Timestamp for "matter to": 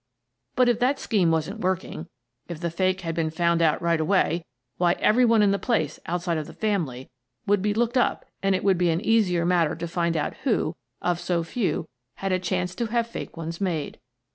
9.45-9.87